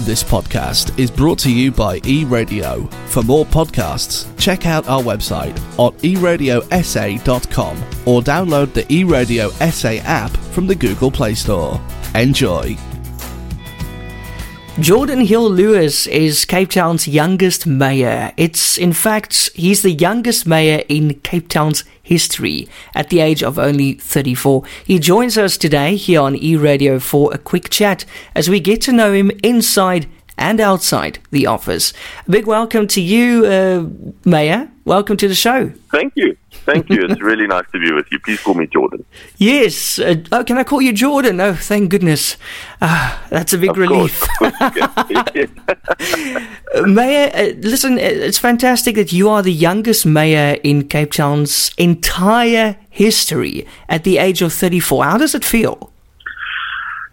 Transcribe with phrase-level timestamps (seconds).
[0.00, 2.92] This podcast is brought to you by eRadio.
[3.08, 10.30] For more podcasts, check out our website on eradiosa.com or download the eRadio SA app
[10.52, 11.80] from the Google Play Store.
[12.14, 12.76] Enjoy.
[14.78, 18.32] Geordin Hill-Lewis is Cape Town's youngest mayor.
[18.36, 23.58] It's, in fact, he's the youngest mayor in Cape Town's history at the age of
[23.58, 24.64] only 34.
[24.84, 28.04] He joins us today here on E Radio for a quick chat
[28.34, 30.06] as we get to know him inside
[30.38, 31.92] and outside the office.
[32.26, 33.86] A big welcome to you, uh,
[34.24, 34.68] Mayor.
[34.84, 35.70] Welcome to the show.
[35.90, 36.36] Thank you.
[36.64, 37.04] Thank you.
[37.04, 38.18] It's really nice to be with you.
[38.20, 39.04] Please call me Geordin.
[39.36, 39.98] Yes.
[39.98, 41.40] Uh, oh, can I call you Geordin?
[41.40, 42.36] Oh, thank goodness.
[42.80, 44.20] Uh, that's a big Of relief.
[44.38, 46.82] course, of course, yeah.
[46.86, 51.72] Mayor, uh, listen, uh, it's fantastic that you are the youngest mayor in Cape Town's
[51.78, 55.04] entire history at the age of 34.
[55.04, 55.92] How does it feel?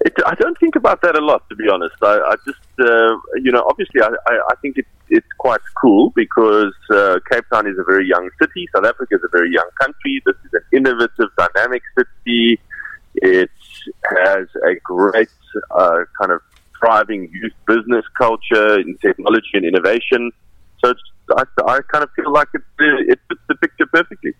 [0.05, 1.95] It, I don't think about that a lot, to be honest.
[2.01, 6.11] I, I just, uh, you know, obviously, I, I, I think it, it's quite cool
[6.13, 8.67] because uh, Cape Town is a very young city.
[8.75, 10.21] South Africa is a very young country.
[10.25, 12.59] This is an innovative, dynamic city.
[13.15, 13.49] It
[14.25, 15.29] has a great
[15.71, 16.41] uh, kind of
[16.79, 20.31] thriving youth business culture in technology and innovation.
[20.83, 20.93] So
[21.37, 24.33] I, I kind of feel like it, it fits the picture perfectly.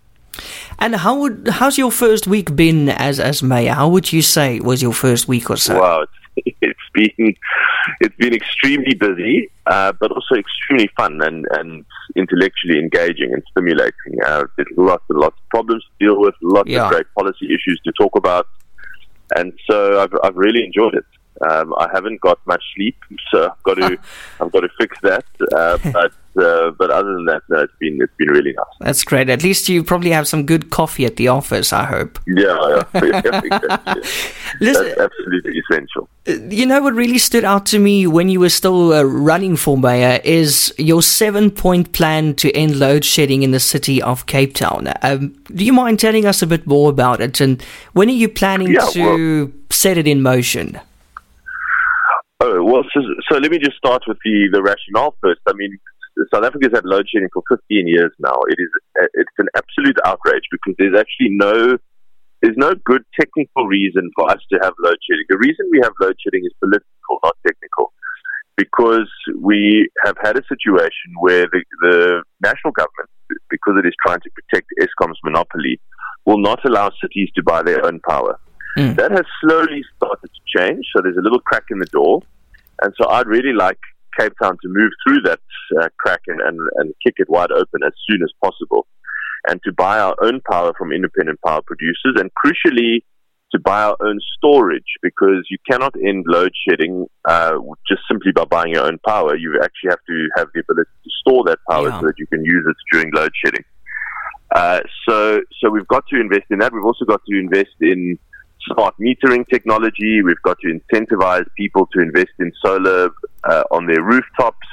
[0.80, 3.74] And how would how's your first week been as as mayor?
[3.74, 5.80] How would you say was your first week or so?
[5.80, 7.36] Wow, it's, it's been
[8.02, 11.86] it's been extremely busy, uh, but also extremely fun and, and
[12.16, 14.14] intellectually engaging and stimulating.
[14.26, 16.86] Uh, there's lots and lots of problems to deal with, lots Yeah.
[16.86, 18.48] of great policy issues to talk about,
[19.36, 21.06] and so I've I've really enjoyed it.
[21.50, 22.96] Um, I haven't got much sleep,
[23.32, 23.98] so I've got to
[24.42, 25.26] I've got to fix that.
[25.56, 28.66] Uh, but uh, but other than that, no, it's been it's been really nice.
[28.80, 29.30] That's great.
[29.30, 32.20] At least you probably have some good coffee at the office, I hope.
[32.28, 33.50] Yeah, yeah, yeah exactly.
[34.60, 36.10] Listen, That's absolutely essential.
[36.52, 39.78] you know what really stood out to me when you were still uh, running for
[39.78, 44.54] mayor is your seven point plan to end load shedding in the city of Cape
[44.54, 44.92] Town.
[45.02, 47.40] Um, do you mind telling us a bit more about it?
[47.42, 47.62] And
[47.94, 50.80] when are you planning Yeah, to set it in motion?
[52.40, 55.40] Oh, well, so, so let me just start with the, the rationale first.
[55.48, 55.78] I mean,
[56.34, 58.38] South Africa's had load shedding for 15 years now.
[58.48, 58.70] It is
[59.14, 61.78] it's an absolute outrage because there's actually no
[62.42, 65.26] there's no good technical reason for us to have load shedding.
[65.30, 67.94] The reason we have load shedding is political, not technical,
[68.58, 73.10] because we have had a situation where the, the national government,
[73.50, 75.80] because it is trying to protect Eskom's monopoly,
[76.26, 78.38] will not allow cities to buy their own power.
[78.78, 78.98] Mm.
[78.98, 80.86] That has slowly started to change.
[80.96, 82.22] So there's a little crack in the door.
[82.82, 83.80] And so I'd really like
[84.20, 85.40] Cape Town to move through that
[85.82, 88.88] uh, crack and, and, and kick it wide open as soon as possible.
[89.48, 93.04] And to buy our own power from independent power producers and crucially
[93.52, 97.54] to buy our own storage because you cannot end load shedding uh,
[97.88, 99.36] just simply by buying your own power.
[99.36, 102.00] You actually have to have the ability to store that power Yeah.
[102.00, 103.64] so that you can use it during load shedding.
[104.56, 106.74] Uh, so, so we've got to invest in that.
[106.74, 108.18] We've also got to invest in
[108.72, 110.22] smart metering technology.
[110.22, 113.10] We've got to incentivize people to invest in solar
[113.44, 114.68] uh, on their rooftops.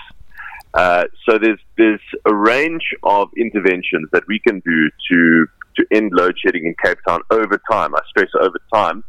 [0.74, 5.46] Uh, so there's there's a range of interventions that we can do to
[5.76, 7.94] to end load shedding in Cape Town over time.
[7.94, 9.02] I stress over time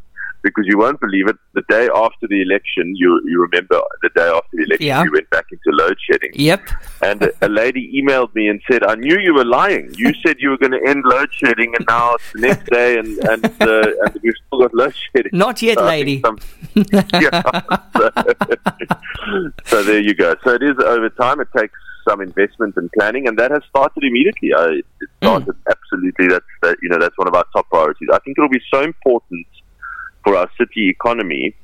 [0.44, 1.35] because you won't believe it.
[1.53, 5.03] The day after the election, you you remember the day after the election, Yeah.
[5.03, 6.31] we went back into load shedding.
[6.34, 6.62] Yep.
[7.03, 9.94] And a, a lady emailed me and said, "I knew you were lying.
[9.97, 12.97] You said you were going to end load shedding, and now it's the next day,
[12.97, 16.22] and and, uh, and we've still got load shedding." Not yet, So lady.
[16.22, 16.40] some-
[17.22, 17.41] yeah.
[18.01, 18.09] So,
[19.66, 20.35] so there you go.
[20.44, 21.40] So it is over time.
[21.40, 24.53] It takes some investment and planning, and that has started immediately.
[24.53, 26.28] Uh, it, it started absolutely.
[26.28, 28.09] That's that, you know that's one of our top priorities.
[28.12, 29.46] I think it'll be so important
[30.23, 31.55] for our city economy.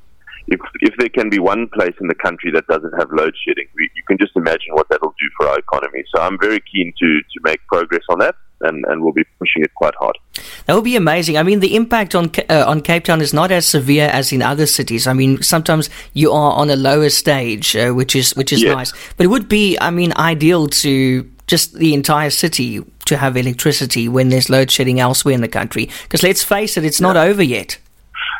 [0.50, 3.66] If, if there can be one place in the country that doesn't have load shedding,
[3.76, 6.04] we, you can just imagine what that'll do for our economy.
[6.14, 9.62] So I'm very keen to, to make progress on that, and, and we'll be pushing
[9.62, 10.16] it quite hard.
[10.64, 11.36] That would be amazing.
[11.36, 14.40] I mean, the impact on uh, on Cape Town is not as severe as in
[14.40, 15.06] other cities.
[15.06, 18.74] I mean, sometimes you are on a lower stage, uh, which is which is Yes.
[18.74, 18.92] nice.
[19.18, 24.08] But it would be, I mean, ideal to just the entire city to have electricity
[24.08, 25.90] when there's load shedding elsewhere in the country.
[26.04, 27.78] Because let's face it, it's not over yet.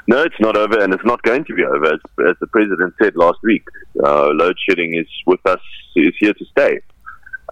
[0.09, 1.85] No, it's not over, and it's not going to be over.
[1.85, 3.65] As, as the president said last week,
[4.03, 5.61] uh, load shedding is with us,
[5.97, 6.81] is here to stay.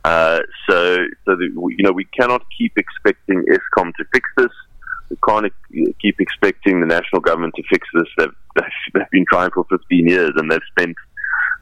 [0.06, 4.53] Uh, so, so the, you know, we cannot keep expecting Eskom to fix this.
[5.11, 5.53] We can't
[6.00, 8.08] keep expecting the national government to fix this.
[8.17, 8.64] They've,
[8.94, 10.97] they've, been trying for 15 years, and they've spent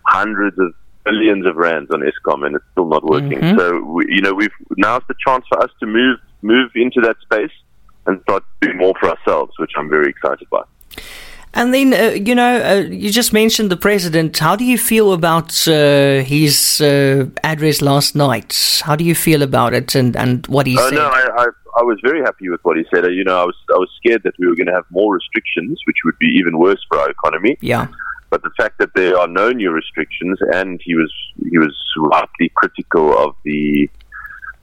[0.06, 0.74] hundreds of
[1.04, 3.40] billions of rands on Eskom, and it's still not working.
[3.40, 3.58] Mhm.
[3.58, 7.16] So, we, you know, we've now's the chance for us to move move into that
[7.22, 7.52] space
[8.06, 10.62] and start doing more for ourselves, which I'm very excited by.
[11.56, 14.36] And then, uh, you know, uh, you just mentioned the president.
[14.38, 18.80] How do you feel about uh, his uh, address last night?
[18.84, 20.96] How do you feel about it and, and what he Oh said?
[20.96, 21.46] no, I, I
[21.76, 23.04] I was very happy with what he said.
[23.04, 25.14] Uh, You know, I was I was scared that we were going to have more
[25.14, 27.56] restrictions, which would be even worse for our economy.
[27.60, 27.86] yeah.
[28.30, 31.12] But the fact that there are no new restrictions, and he was
[31.50, 33.88] he was rightly critical of the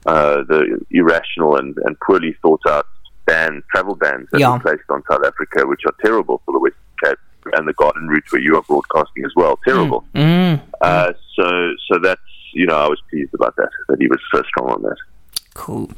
[0.06, 0.62] uh, the
[0.92, 2.88] irrational and, and poorly thought out
[3.26, 4.54] ban travel bans that Yeah.
[4.54, 7.20] were placed on South Africa, which are terrible for the Western Cape
[7.58, 9.60] and the Garden Route where you are broadcasting as well.
[9.66, 10.04] Terrible.
[10.16, 11.46] Mm, Uh, so
[11.88, 12.22] so that's
[12.54, 14.98] you know I was pleased about that that he was so strong on that.
[15.54, 15.90] cool.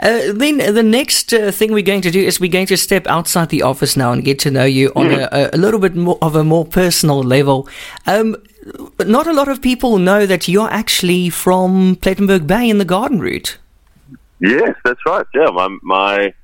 [0.00, 3.06] Uh, then the next uh, thing we're going to do is we're going to step
[3.06, 6.18] outside the office now and get to know you on a, a little bit more
[6.20, 7.68] of a more personal level.
[8.06, 8.36] Um,
[9.06, 13.20] not a lot of people know that you're actually from Plettenberg Bay in the Garden
[13.20, 13.58] Route.
[14.40, 15.26] Yes, that's right.
[15.34, 16.34] Yeah, my my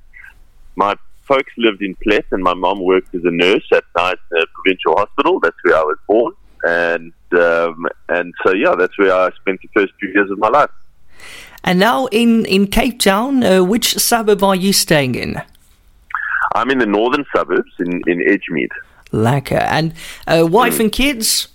[0.75, 0.95] my
[1.27, 4.95] folks lived in Plett, and my mom worked as a nurse at night a provincial
[4.95, 5.39] hospital.
[5.39, 6.33] That's where I was born,
[6.63, 10.49] and um, and so yeah, that's where I spent the first few years of my
[10.49, 10.69] life.
[11.63, 15.41] And now in, in Cape Town, uh, which suburb are you staying in?
[16.53, 18.69] I'm in the northern suburbs in in Edgemead.
[19.11, 19.61] Lekker.
[19.61, 19.93] And
[20.27, 21.47] uh, wife and kids?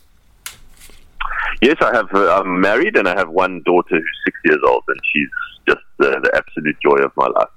[1.63, 2.09] Yes, I have.
[2.13, 5.29] Uh, I'm married, and I have one daughter who's six years old, and she's
[6.01, 7.49] uh, the absolute joy of my life.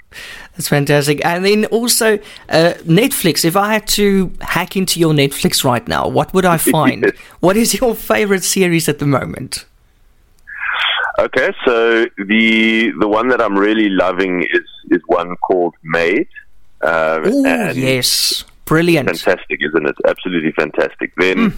[0.55, 1.23] That's fantastic.
[1.25, 2.15] And then also
[2.49, 3.43] uh, Netflix.
[3.45, 7.03] If I had to hack into your Netflix right now, what would I find?
[7.03, 7.13] Yes.
[7.39, 9.65] What is your favorite series at the moment?
[11.19, 16.27] Okay, so the the one that I'm really loving is is one called Maid.
[16.81, 18.43] Uh, Oh, and yes.
[18.65, 19.09] Brilliant.
[19.09, 19.95] fantastic, isn't it?
[20.07, 21.13] Absolutely fantastic.
[21.17, 21.53] Then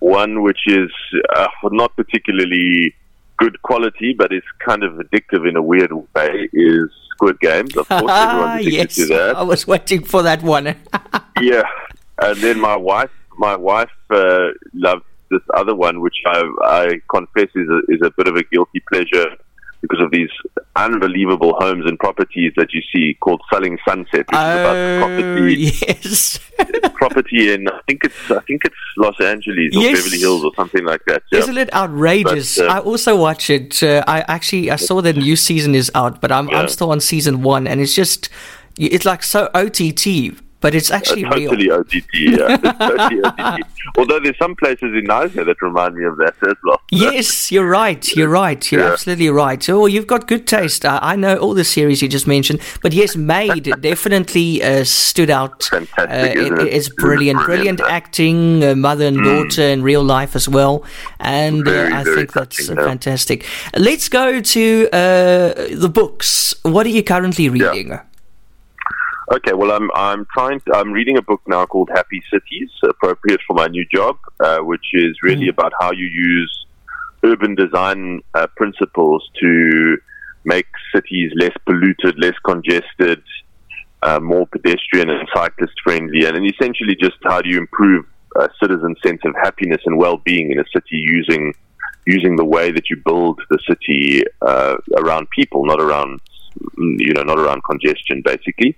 [0.00, 0.90] one which is
[1.36, 2.94] uh, not particularly
[3.40, 7.76] good quality, but it's kind of addictive in a weird way, is Squid Games.
[7.76, 8.94] Of course, everyone's addicted yes.
[8.96, 9.36] to that.
[9.36, 10.66] I was waiting for that one.
[11.40, 11.62] yeah,
[12.22, 17.48] and then my wife, my wife uh, loves this other one, which I, I confess
[17.54, 19.36] is a, is a bit of a guilty pleasure
[19.80, 20.28] because of these
[20.76, 25.54] unbelievable homes and properties that you see called Selling Sunset, which is about oh, property
[25.88, 26.38] yes.
[27.00, 29.96] Property in I think it's I think it's Los Angeles or Yes.
[29.98, 31.22] Beverly Hills or something like that.
[31.32, 31.40] Yeah.
[31.40, 32.58] Isn't it outrageous?
[32.58, 33.82] But, uh, I also watch it.
[33.82, 37.00] Uh, I actually I saw the new season is out, but I'm I'm still on
[37.00, 38.28] season one, and it's just
[38.78, 40.06] it's like so OTT,
[40.60, 41.50] but it's actually real.
[41.50, 42.56] totally OTT, yeah.
[42.88, 43.62] Totally OTT.
[43.96, 46.80] Although there's some places in Knysna that remind me of that as well.
[46.90, 48.06] Yes, you're right.
[48.14, 48.70] You're right.
[48.70, 48.92] You're Yeah.
[48.92, 49.68] absolutely right.
[49.70, 50.84] Oh, you've got good taste.
[50.84, 55.30] I, I know all the series you just mentioned, but yes, Maid definitely uh, stood
[55.30, 55.62] out.
[55.64, 56.72] Fantastic, Uh, it- it?
[56.74, 60.84] it's brilliant, brilliant, brilliant uh, acting, uh, mother and daughter in real life as well,
[61.18, 62.84] and uh, Very, I think that's uh, yeah.
[62.84, 63.46] fantastic.
[63.76, 66.54] Let's go to uh, the books.
[66.62, 67.98] What are you currently reading?
[69.32, 70.58] Okay, well, I'm I'm trying.
[70.62, 74.58] To, I'm reading a book now called Happy Cities, appropriate for my new job, uh,
[74.58, 76.66] which is really about how you use
[77.22, 79.98] urban design uh, principles to
[80.44, 83.22] make cities less polluted, less congested,
[84.02, 88.04] uh, more pedestrian and cyclist friendly, and, and essentially just how do you improve
[88.34, 91.54] a citizen's sense of happiness and well-being in a city using
[92.04, 96.20] using the way that you build the city uh, around people, not around
[96.76, 98.76] you know not around congestion, basically.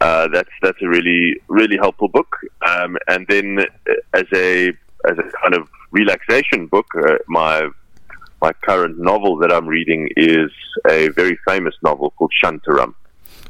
[0.00, 2.36] Uh, that's that's a really really helpful book.
[2.66, 4.68] Um, and then uh, as a
[5.08, 7.68] as a kind of relaxation book, uh, my
[8.40, 10.50] my current novel that I'm reading is
[10.88, 12.94] a very famous novel called Shantaram.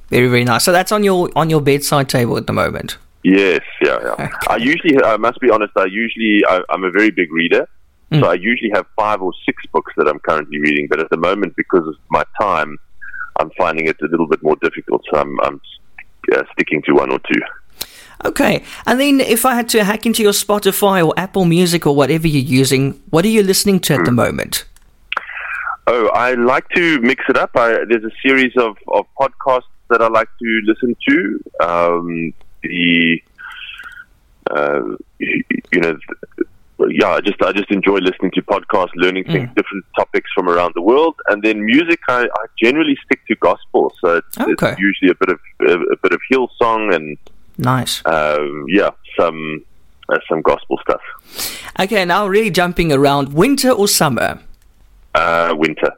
[0.08, 0.64] Very, very nice.
[0.64, 2.98] So that's on your on your bedside table at the moment.
[3.22, 4.30] Yes, yeah, yeah.
[4.48, 7.68] I usually, I must be honest, I usually, I, I'm a very big reader.
[8.12, 11.16] So I usually have five or six books that I'm currently reading, but at the
[11.16, 12.76] moment, because of my time,
[13.38, 15.04] I'm finding it a little bit more difficult.
[15.10, 15.60] So I'm, I'm
[16.32, 17.40] uh, sticking to one or two.
[18.22, 21.96] Okay, and then if I had to hack into your Spotify or Apple Music or
[21.96, 24.66] whatever you're using, what are you listening to at the moment?
[25.86, 27.50] Oh, I like to mix it up.
[27.54, 31.40] I, there's a series of, of podcasts that I like to listen to.
[31.60, 33.22] Um, the
[34.50, 34.82] uh,
[35.18, 35.96] you, know,
[36.90, 40.72] yeah, I just I just enjoy listening to podcasts, learning things, different topics from around
[40.74, 42.00] the world, and then music.
[42.08, 44.70] I, I generally stick to gospel, so it's, Okay.
[44.72, 47.18] it's usually a bit of a, a bit of Hillsong and
[47.58, 48.02] Nice.
[48.06, 49.64] um, yeah, some
[50.08, 51.60] uh, some gospel stuff.
[51.78, 54.38] Okay, now really jumping around, winter or summer?
[55.14, 55.92] Uh, winter.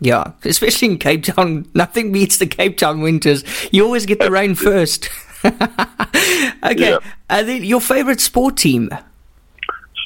[0.00, 3.44] Yeah, especially in Cape Town, nothing beats the Cape Town winters.
[3.72, 5.08] You always get the rain first.
[5.44, 6.98] okay, Yeah.
[7.30, 8.90] and then your favorite sport team?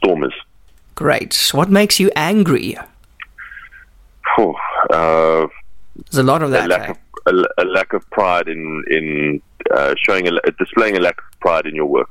[0.07, 0.35] Stormers.
[0.95, 1.51] Great.
[1.53, 2.77] What makes you angry?
[4.35, 4.55] Phew,
[4.91, 5.47] uh,
[5.97, 6.69] There's a lot of a that.
[6.69, 6.93] lack eh?
[6.93, 9.43] of a, a lack of pride in in
[9.75, 12.11] uh, showing a, displaying a lack of pride in your work.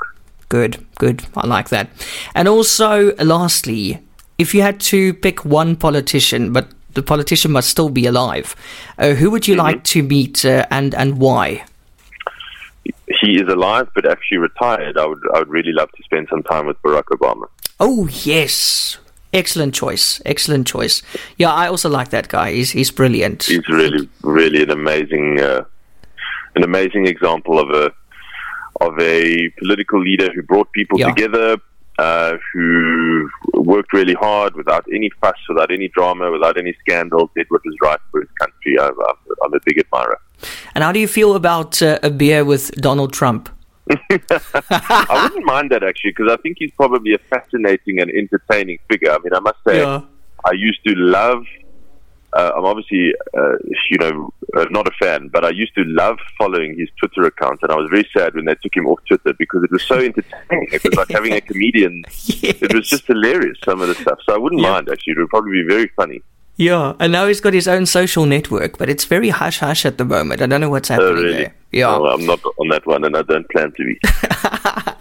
[0.50, 1.25] Good, good.
[1.38, 1.90] I like that.
[2.36, 4.00] And also, lastly,
[4.38, 8.56] if you had to pick one politician, but the politician must still be alive,
[8.98, 9.68] uh, who would you mm-hmm.
[9.68, 11.64] like to meet uh, and and why?
[13.22, 14.98] He is alive, but actually retired.
[14.98, 17.48] I would I would really love to spend some time with Barack Obama.
[17.80, 18.98] Oh yes,
[19.34, 20.22] excellent choice.
[20.25, 21.01] Excellent choice.
[21.38, 22.51] Yeah, I also like that guy.
[22.51, 23.44] He's he's brilliant.
[23.44, 25.63] He's really really an amazing uh,
[26.56, 27.92] an amazing example of a
[28.82, 31.08] of a political leader who brought people yeah.
[31.08, 31.58] together,
[31.98, 37.48] uh, who worked really hard without any fuss, without any drama, without any scandal, did
[37.50, 38.77] what was right for his country.
[38.80, 38.94] I'm,
[39.44, 40.20] I'm a big admirer.
[40.74, 43.50] And how do you feel about uh, a beer with Donald Trump?
[43.89, 49.12] I wouldn't mind that actually, because I think he's probably a fascinating and entertaining figure.
[49.12, 50.01] I mean, I must say, yeah.
[50.46, 51.44] I used to love
[52.36, 53.56] uh, I'm obviously, uh,
[53.89, 57.60] you know, uh, not a fan, but I used to love following his Twitter account,
[57.62, 59.96] and I was very sad when they took him off Twitter because it was so
[60.00, 60.68] entertaining.
[60.74, 62.04] It was like having a comedian.
[62.06, 62.62] yes.
[62.62, 64.20] It was just hilarious, some of the stuff.
[64.25, 64.72] So I wouldn't yeah.
[64.72, 65.13] mind, actually.
[65.13, 66.22] It would probably be very funny.
[66.58, 69.98] Yeah, and now he's got his own social network, but it's very hush hush at
[69.98, 70.42] the moment.
[70.42, 71.34] I don't know what's happening oh, really?
[71.34, 71.56] there.
[71.72, 74.00] Yeah, I'm not on that one, and I don't plan to be.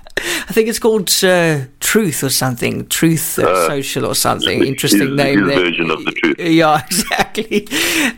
[0.46, 4.64] I think it's called uh, Truth or something, Truth uh, uh, Social or something.
[4.64, 5.38] Interesting his, name.
[5.38, 5.58] His there.
[5.58, 6.36] version of the truth.
[6.44, 7.66] Yeah, exactly.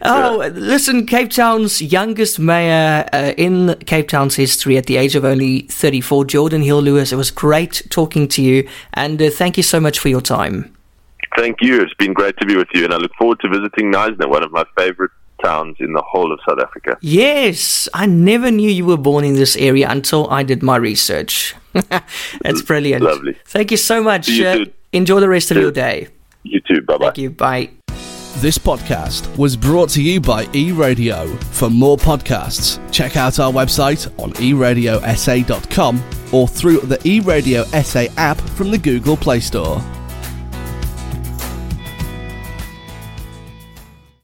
[0.03, 0.49] Oh, yeah.
[0.49, 5.63] listen, Cape Town's youngest mayor uh, in Cape Town's history at the age of only
[5.63, 7.13] 34, Geordin Hill-Lewis.
[7.13, 10.76] It was great talking to you, and uh, thank you so much for your time.
[11.37, 11.81] Thank you.
[11.81, 14.43] It's been great to be with you, and I look forward to visiting Knysna, one
[14.43, 15.11] of my favorite
[15.43, 16.97] towns in the whole of South Africa.
[17.01, 21.55] Yes, I never knew you were born in this area until I did my research.
[21.73, 23.03] That's brilliant.
[23.03, 23.37] Lovely.
[23.45, 24.29] Thank you so much.
[24.29, 26.09] You uh, enjoy the rest of your day.
[26.43, 26.83] You too.
[26.83, 27.05] Bye bye.
[27.07, 27.31] Thank you.
[27.31, 27.71] Bye.
[28.39, 31.43] This podcast was brought to you by eRadio.
[31.55, 38.39] For more podcasts, check out our website on eradiosa.com or through the eRadio SA app
[38.39, 39.83] from the Google Play Store.